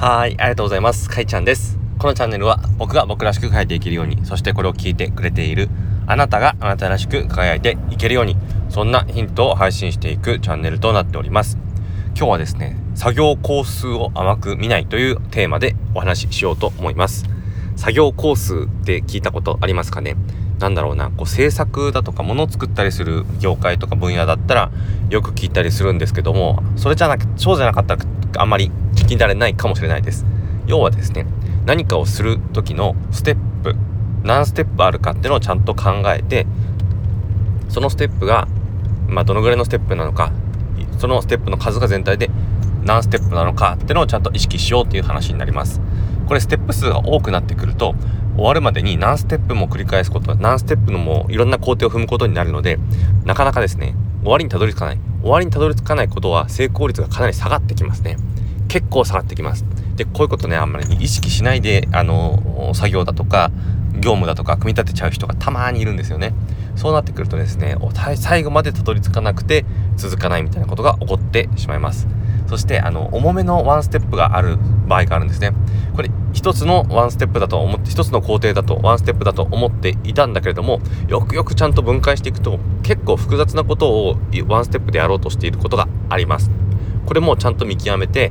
[0.00, 1.10] はい、ありがとうございます。
[1.10, 1.78] かいちゃんです。
[1.98, 5.68] このチャンネルは僕が僕らしく書いていけるように、そしてこれを聞いてくれている
[6.06, 8.34] あなたがあなたらしく輝いていけるように、
[8.70, 11.58] そんなヒントを配信していくチャンネルとなっております。
[12.16, 17.26] 今日はですね、作業工数を甘く見ないというテーマでお話ししようと思います。
[17.76, 20.16] 作業工数って聞いたことありますかね？
[20.60, 24.70] なんだろうなこう制作だとか物を作ったりする業界とか分野だったら
[25.10, 28.04] よく聞いたりするんですけどもそれじゃなくそうじゃなかったら
[28.36, 28.70] あんまり
[29.16, 30.24] き慣れないかもしれないです。
[30.66, 31.26] 要はですね
[31.66, 33.74] 何かをする時のステップ
[34.22, 36.46] 何ステップあるかっていうのをちゃんと考えて
[37.68, 38.46] そのステップが
[39.08, 40.32] まあどのぐらいのステップなのか
[40.98, 42.30] そのステップの数が全体で
[42.84, 45.80] 何ステップなのかっていうのをちゃんと意識しようっていう話になります。
[46.26, 47.94] これステップ数が多くなってくると
[48.36, 52.78] 終わるまでに何ステップも繰り返すこと何ステップのもいろんな工程を踏むことになるので
[53.24, 54.98] なかなかですね終わりにたどり着かない。
[55.22, 58.16] 終わりにたどり着かないことは成功率がかなり下がってきますね。
[58.70, 59.64] 結構下がってきます。
[59.96, 63.50] でこういうことねあんまり意識しないであの作業だとか
[63.94, 66.32] 業務だとか組み立てちゃう人がたまにいるんですよね。
[66.76, 67.76] そうなってくるとですね
[68.16, 72.06] 最後までたどり着かなくて続かないみたいなことが起こってしまいます。
[72.46, 75.52] そしてあの重めのワンステップがある場合があるんですね。
[75.94, 86.50] これ一つのワンステップだと思って一つの工程だとワンステップだと思っていたんだけれどもよくよくちゃんと分解していくと結構複雑なことをワンステップでやろうとしていることがあります。
[87.06, 88.30] これもちゃんと見極めて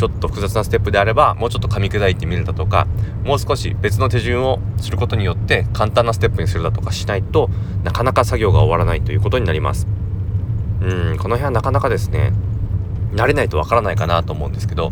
[0.00, 2.86] ちょっと複雑なステップであればもうちょっと噛み砕いてみるだとか
[3.22, 7.50] もう少し別の手順をすることによって簡単なステップにするだとかしないと
[7.84, 9.86] なかなか作業が終わらないということになります
[10.80, 12.32] うんこの辺はなかなかですね
[13.12, 14.90] 慣れないとわからないかなと思うんですけど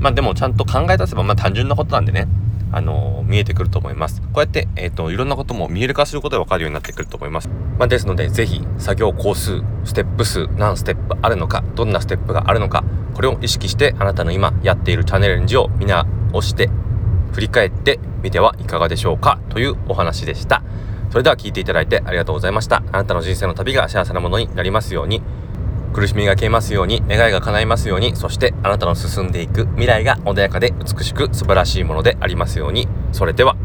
[0.00, 2.26] まあでもちゃんと考え出せばまあ単純なことなんでね
[2.74, 4.22] あのー、見えてくると思います。
[4.22, 7.50] こうやって、えっ、ー、と、いろんなことも見える化することでわかるようになってくると思います。
[7.78, 12.82] まあ、ですので、ぜひ、作業工数、ステップ数、何ステップあるのか、どんなステップがあるのか、
[13.14, 16.06] これを意識して、あなたの今やっているチャネルレンジを見直
[16.42, 16.70] して、
[17.32, 20.62] 振り返ってみてはいかがでしょうかというお話でした。
[21.10, 22.82] それでは聞いていただいてありがとうございました。
[22.92, 25.22] あなたの人生の旅が幸せなものになりますように。
[25.92, 32.88] 苦しみが消えますように、願いが叶いますように、そしてあなたの進んでいく未来が穏やかで美しく素晴らしいものでありますように。
[33.12, 33.56] それでは。